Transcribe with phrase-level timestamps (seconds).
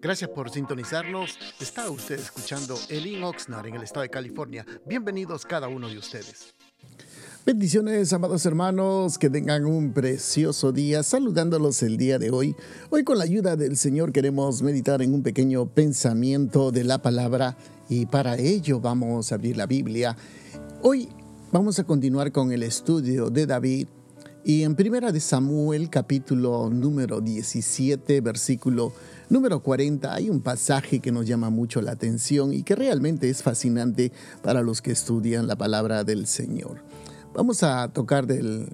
[0.00, 1.38] Gracias por sintonizarnos.
[1.60, 4.66] Está usted escuchando Elin Oxnard en el estado de California.
[4.86, 6.54] Bienvenidos cada uno de ustedes.
[7.46, 12.56] Bendiciones, amados hermanos, que tengan un precioso día, saludándolos el día de hoy.
[12.88, 17.58] Hoy con la ayuda del Señor queremos meditar en un pequeño pensamiento de la palabra
[17.90, 20.16] y para ello vamos a abrir la Biblia.
[20.80, 21.10] Hoy
[21.52, 23.88] vamos a continuar con el estudio de David
[24.44, 28.92] y en Primera de Samuel capítulo número 17 versículo
[29.30, 33.42] número 40 hay un pasaje que nos llama mucho la atención y que realmente es
[33.42, 34.12] fascinante
[34.42, 36.82] para los que estudian la palabra del Señor.
[37.34, 38.68] Vamos a tocar del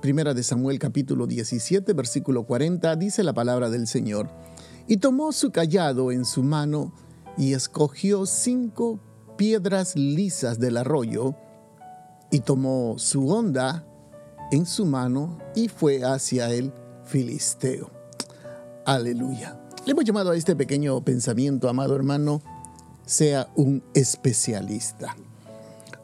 [0.00, 4.30] Primera de Samuel capítulo 17, versículo 40, dice la palabra del Señor.
[4.86, 6.92] Y tomó su callado en su mano
[7.36, 9.00] y escogió cinco
[9.36, 11.34] piedras lisas del arroyo
[12.30, 13.87] y tomó su honda
[14.50, 16.72] en su mano y fue hacia el
[17.04, 17.90] filisteo.
[18.84, 19.60] Aleluya.
[19.84, 22.42] Le hemos llamado a este pequeño pensamiento, amado hermano,
[23.06, 25.16] sea un especialista.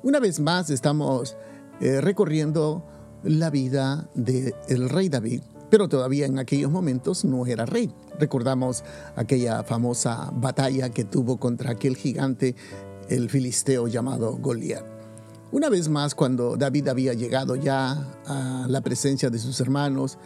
[0.02, 1.36] Una vez más estamos
[1.80, 2.84] eh, recorriendo
[3.22, 7.90] la vida del rey David, pero todavía en aquellos momentos no era rey.
[8.18, 8.84] Recordamos
[9.16, 12.54] aquella famosa batalla que tuvo contra aquel gigante,
[13.08, 14.93] el filisteo llamado Goliat.
[15.54, 17.92] Una vez más, cuando David había llegado ya
[18.26, 20.18] a la presencia de sus hermanos,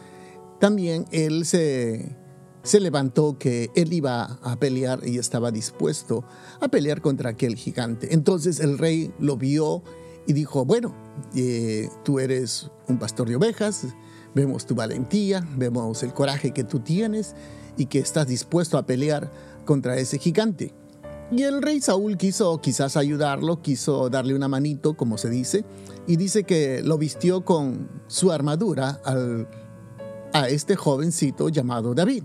[0.58, 2.16] también él se,
[2.62, 6.24] se levantó que él iba a pelear y estaba dispuesto
[6.62, 8.14] a pelear contra aquel gigante.
[8.14, 9.82] Entonces el rey lo vio
[10.26, 10.94] y dijo, bueno,
[11.34, 13.84] eh, tú eres un pastor de ovejas,
[14.34, 17.34] vemos tu valentía, vemos el coraje que tú tienes
[17.76, 19.30] y que estás dispuesto a pelear
[19.66, 20.72] contra ese gigante.
[21.30, 25.64] Y el rey Saúl quiso quizás ayudarlo, quiso darle una manito, como se dice,
[26.06, 29.46] y dice que lo vistió con su armadura al,
[30.32, 32.24] a este jovencito llamado David.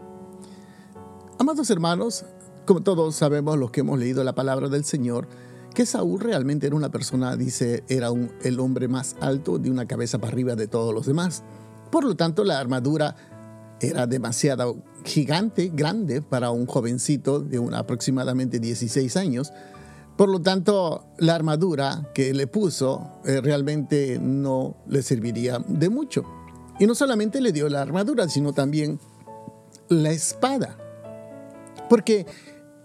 [1.37, 2.25] Amados hermanos,
[2.65, 5.27] como todos sabemos los que hemos leído la palabra del Señor,
[5.73, 8.07] que Saúl realmente era una persona, dice, era
[8.43, 11.43] el hombre más alto de una cabeza para arriba de todos los demás.
[11.91, 13.15] Por lo tanto, la armadura
[13.81, 19.51] era demasiado gigante, grande para un jovencito de aproximadamente 16 años.
[20.17, 26.23] Por lo tanto, la armadura que le puso eh, realmente no le serviría de mucho.
[26.79, 28.99] Y no solamente le dio la armadura, sino también
[29.89, 30.77] la espada.
[31.89, 32.25] Porque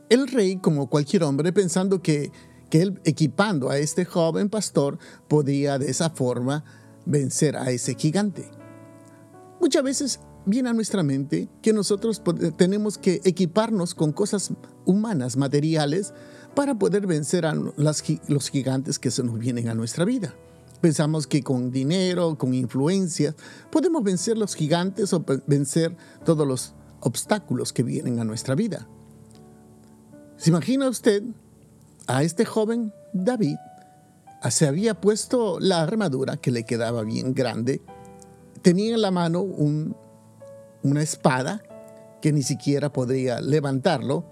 [0.09, 2.33] el rey, como cualquier hombre, pensando que
[2.71, 4.99] que él equipando a este joven pastor
[5.29, 6.65] podía de esa forma
[7.07, 8.51] vencer a ese gigante.
[9.61, 12.23] Muchas veces viene a nuestra mente que nosotros
[12.57, 14.51] tenemos que equiparnos con cosas
[14.85, 16.13] humanas, materiales,
[16.55, 20.35] para poder vencer a los gigantes que se nos vienen a nuestra vida.
[20.81, 23.35] Pensamos que con dinero, con influencia,
[23.71, 28.89] podemos vencer los gigantes o vencer todos los obstáculos que vienen a nuestra vida.
[30.37, 31.23] ¿Se imagina usted
[32.07, 33.57] a este joven David
[34.51, 37.83] se había puesto la armadura que le quedaba bien grande,
[38.63, 39.43] tenía en la mano
[40.83, 41.63] una espada
[42.21, 44.25] que ni siquiera podría levantarlo.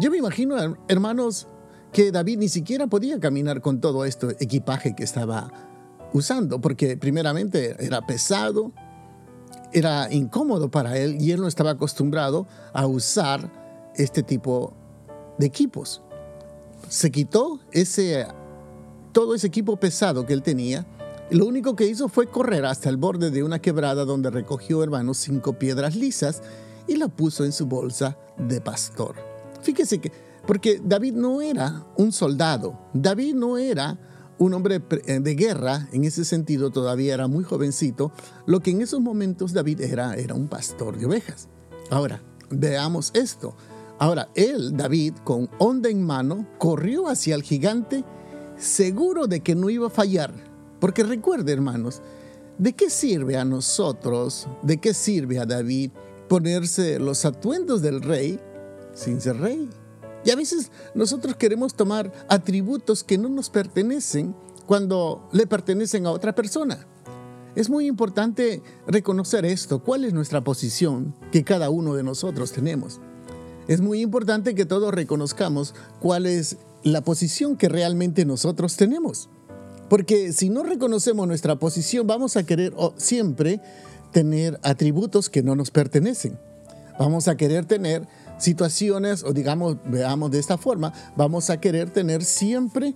[0.00, 0.56] Yo me imagino,
[0.88, 1.48] hermanos,
[1.92, 5.52] que David ni siquiera podía caminar con todo este equipaje que estaba
[6.12, 8.72] usando, porque primeramente era pesado,
[9.72, 13.50] era incómodo para él y él no estaba acostumbrado a usar
[13.96, 14.74] este tipo
[15.38, 16.02] de equipos
[16.88, 18.26] se quitó ese,
[19.12, 20.86] todo ese equipo pesado que él tenía.
[21.32, 25.16] Lo único que hizo fue correr hasta el borde de una quebrada donde recogió, hermanos,
[25.16, 26.42] cinco piedras lisas
[26.86, 29.16] y la puso en su bolsa de pastor.
[29.62, 30.12] Fíjese que,
[30.46, 33.98] porque David no era un soldado, David no era
[34.36, 38.12] un hombre eh, de guerra, en ese sentido todavía era muy jovencito,
[38.44, 41.48] lo que en esos momentos David era, era un pastor de ovejas.
[41.88, 43.56] Ahora, veamos esto.
[43.98, 48.04] Ahora, él, David, con onda en mano, corrió hacia el gigante
[48.58, 50.51] seguro de que no iba a fallar.
[50.82, 52.02] Porque recuerde, hermanos,
[52.58, 55.92] ¿de qué sirve a nosotros, de qué sirve a David
[56.28, 58.40] ponerse los atuendos del rey
[58.92, 59.70] sin ser rey?
[60.24, 64.34] Y a veces nosotros queremos tomar atributos que no nos pertenecen
[64.66, 66.84] cuando le pertenecen a otra persona.
[67.54, 73.00] Es muy importante reconocer esto, cuál es nuestra posición que cada uno de nosotros tenemos.
[73.68, 79.28] Es muy importante que todos reconozcamos cuál es la posición que realmente nosotros tenemos.
[79.88, 83.60] Porque si no reconocemos nuestra posición, vamos a querer siempre
[84.12, 86.38] tener atributos que no nos pertenecen.
[86.98, 88.06] Vamos a querer tener
[88.38, 92.94] situaciones, o digamos, veamos de esta forma, vamos a querer tener siempre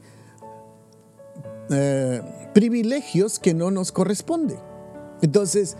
[1.70, 2.22] eh,
[2.52, 4.58] privilegios que no nos corresponden.
[5.22, 5.76] Entonces,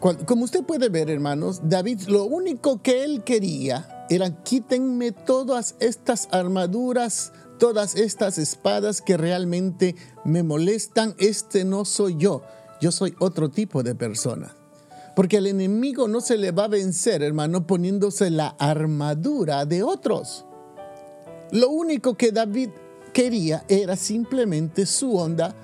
[0.00, 6.28] como usted puede ver, hermanos, David lo único que él quería era quítenme todas estas
[6.32, 11.14] armaduras, todas estas espadas que realmente me molestan.
[11.18, 12.42] Este no soy yo,
[12.80, 14.56] yo soy otro tipo de persona.
[15.14, 20.46] Porque al enemigo no se le va a vencer, hermano, poniéndose la armadura de otros.
[21.52, 22.70] Lo único que David
[23.12, 25.54] quería era simplemente su onda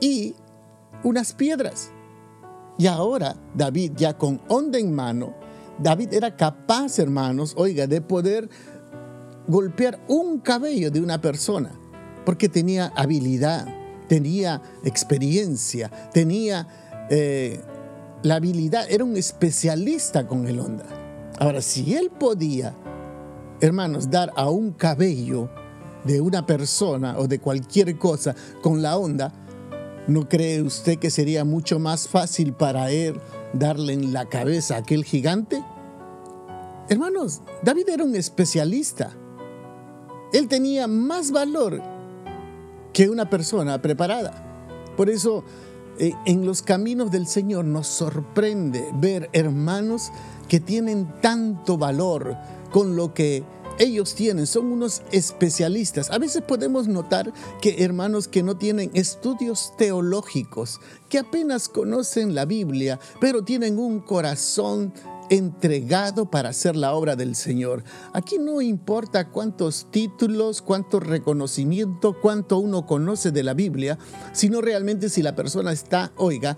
[0.00, 0.34] y
[1.04, 1.92] unas piedras.
[2.76, 5.34] Y ahora David ya con onda en mano,
[5.78, 8.50] David era capaz, hermanos, oiga, de poder
[9.48, 11.72] golpear un cabello de una persona,
[12.24, 13.66] porque tenía habilidad,
[14.08, 16.66] tenía experiencia, tenía
[17.10, 17.60] eh,
[18.22, 20.84] la habilidad, era un especialista con el onda.
[21.38, 22.74] Ahora, si él podía,
[23.60, 25.48] hermanos, dar a un cabello
[26.04, 29.32] de una persona o de cualquier cosa con la onda,
[30.06, 33.20] ¿no cree usted que sería mucho más fácil para él
[33.52, 35.62] darle en la cabeza a aquel gigante?
[36.88, 39.16] Hermanos, David era un especialista.
[40.32, 41.82] Él tenía más valor
[42.92, 44.46] que una persona preparada.
[44.96, 45.44] Por eso,
[45.98, 50.10] eh, en los caminos del Señor nos sorprende ver hermanos
[50.48, 52.36] que tienen tanto valor
[52.70, 53.44] con lo que
[53.78, 56.10] ellos tienen, son unos especialistas.
[56.10, 62.44] A veces podemos notar que hermanos que no tienen estudios teológicos, que apenas conocen la
[62.44, 64.92] Biblia, pero tienen un corazón
[65.30, 67.84] entregado para hacer la obra del Señor.
[68.12, 73.98] Aquí no importa cuántos títulos, cuánto reconocimiento, cuánto uno conoce de la Biblia,
[74.32, 76.56] sino realmente si la persona está, oiga,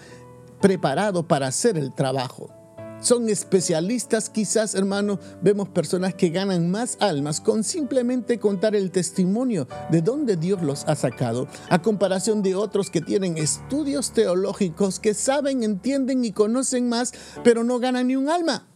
[0.61, 2.62] preparado para hacer el trabajo
[3.03, 9.67] son especialistas, quizás hermano, vemos personas que ganan más almas con simplemente contar el testimonio
[9.91, 15.15] de dónde Dios los ha sacado, a comparación de otros que tienen estudios teológicos, que
[15.15, 17.13] saben, entienden y conocen más,
[17.43, 18.69] pero no ganan ni un alma.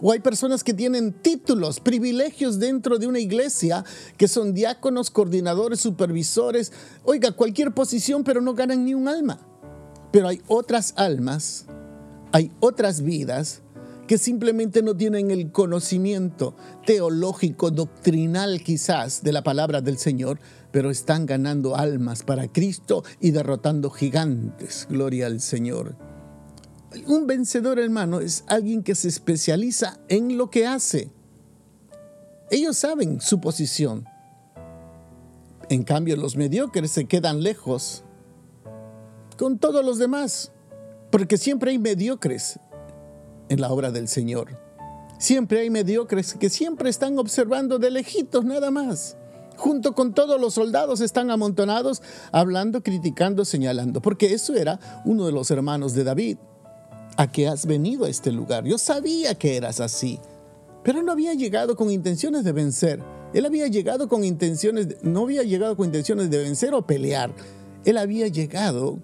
[0.00, 3.84] O hay personas que tienen títulos, privilegios dentro de una iglesia,
[4.16, 6.72] que son diáconos, coordinadores, supervisores,
[7.04, 9.38] oiga, cualquier posición, pero no ganan ni un alma.
[10.10, 11.66] Pero hay otras almas
[12.34, 13.62] hay otras vidas
[14.08, 20.40] que simplemente no tienen el conocimiento teológico, doctrinal quizás de la palabra del Señor,
[20.72, 24.88] pero están ganando almas para Cristo y derrotando gigantes.
[24.90, 25.94] Gloria al Señor.
[27.06, 31.12] Un vencedor, hermano, es alguien que se especializa en lo que hace.
[32.50, 34.06] Ellos saben su posición.
[35.68, 38.02] En cambio, los mediocres se quedan lejos
[39.38, 40.50] con todos los demás.
[41.14, 42.58] Porque siempre hay mediocres
[43.48, 44.58] en la obra del Señor.
[45.16, 49.16] Siempre hay mediocres que siempre están observando de lejitos nada más.
[49.56, 52.02] Junto con todos los soldados están amontonados,
[52.32, 54.02] hablando, criticando, señalando.
[54.02, 56.38] Porque eso era uno de los hermanos de David.
[57.16, 58.64] ¿A qué has venido a este lugar?
[58.64, 60.18] Yo sabía que eras así.
[60.82, 63.00] Pero no había llegado con intenciones de vencer.
[63.32, 67.32] Él había llegado con intenciones, no había llegado con intenciones de vencer o pelear.
[67.84, 68.98] Él había llegado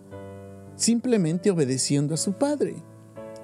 [0.81, 2.83] simplemente obedeciendo a su padre.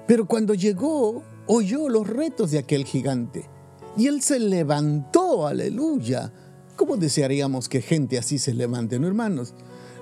[0.07, 3.49] Pero cuando llegó, oyó los retos de aquel gigante.
[3.95, 6.33] Y él se levantó, aleluya.
[6.75, 9.53] ¿Cómo desearíamos que gente así se levante, no hermanos?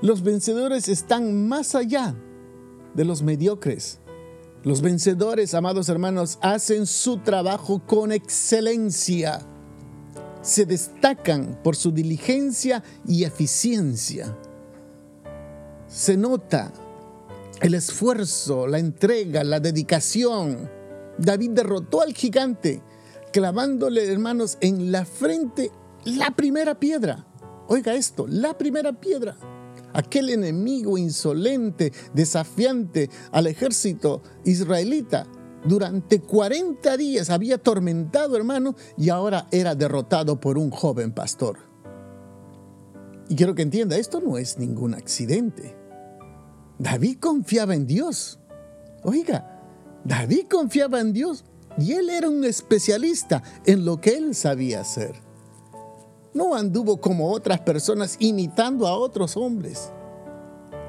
[0.02, 2.16] Los vencedores están más allá
[2.94, 4.00] de los mediocres.
[4.64, 9.40] Los vencedores, amados hermanos, hacen su trabajo con excelencia.
[10.42, 14.38] Se destacan por su diligencia y eficiencia.
[15.88, 16.74] Se nota
[17.62, 20.70] el esfuerzo, la entrega, la dedicación.
[21.18, 22.82] David derrotó al gigante,
[23.32, 25.72] clavándole, hermanos, en la frente
[26.04, 27.28] la primera piedra.
[27.68, 29.38] Oiga esto, la primera piedra.
[29.94, 35.28] Aquel enemigo insolente, desafiante al ejército israelita,
[35.66, 41.58] durante 40 días había atormentado, hermano, y ahora era derrotado por un joven pastor.
[43.30, 45.85] Y quiero que entienda, esto no es ningún accidente.
[46.78, 48.40] David confiaba en Dios.
[49.04, 49.62] Oiga,
[50.04, 51.46] David confiaba en Dios
[51.78, 55.16] y él era un especialista en lo que él sabía hacer.
[56.34, 59.92] No anduvo como otras personas imitando a otros hombres,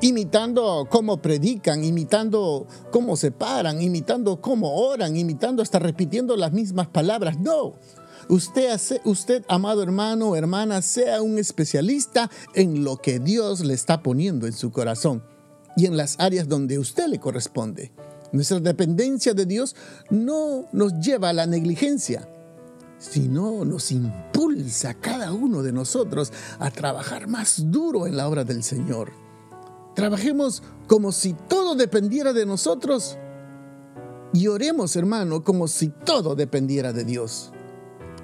[0.01, 6.89] imitando cómo predican, imitando cómo se paran, imitando cómo oran, imitando hasta repitiendo las mismas
[6.89, 7.39] palabras.
[7.39, 7.75] No,
[8.29, 14.03] Usted, usted, amado hermano o hermana, sea un especialista en lo que Dios le está
[14.03, 15.23] poniendo en su corazón
[15.77, 17.93] y en las áreas donde usted le corresponde.
[18.33, 19.77] Nuestra dependencia de Dios
[20.11, 22.29] no nos lleva a la negligencia,
[22.99, 28.45] sino nos impulsa a cada uno de nosotros a trabajar más duro en la obra
[28.45, 29.13] del Señor.
[29.95, 33.17] Trabajemos como si todo dependiera de nosotros
[34.33, 37.53] y oremos, hermano, como si todo dependiera de Dios.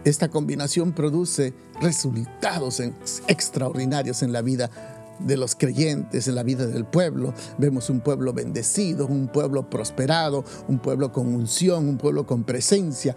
[0.04, 2.80] Esta combinación produce resultados
[3.28, 4.91] extraordinarios en la vida
[5.24, 7.34] de los creyentes, en la vida del pueblo.
[7.58, 13.14] Vemos un pueblo bendecido, un pueblo prosperado, un pueblo con unción, un pueblo con presencia.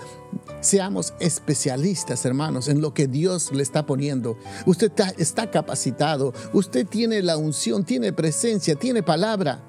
[0.62, 4.38] Seamos especialistas, hermanos, en lo que Dios le está poniendo.
[4.65, 9.63] Usted está, capacitado, usted tiene la unción, tiene presencia, tiene palabra.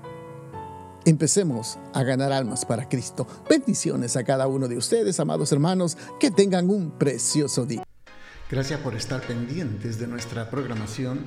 [1.05, 3.29] Empecemos a ganar almas para Cristo.
[3.49, 7.85] Bendiciones a cada uno de ustedes, amados hermanos, que tengan un precioso día.
[8.51, 11.27] Gracias por estar pendientes de nuestra programación